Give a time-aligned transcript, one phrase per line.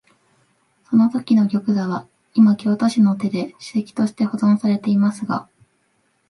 [0.89, 5.47] そのときの玉座は、いま京都市の手で史跡として保存されていますが、